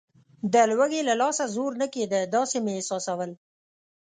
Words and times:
د 0.53 0.55
لوږې 0.71 1.01
له 1.09 1.13
لاسه 1.21 1.43
زور 1.55 1.71
نه 1.81 1.87
کېده، 1.93 2.19
داسې 2.35 2.57
مې 2.65 2.71
احساسول. 2.75 3.31